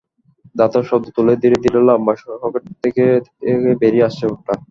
[0.55, 4.53] ধাতব শব্দ তুলে ধীরে ধীরে লম্বা সকেট থেকে থেকে বেরিয়ে আসছে ওটা।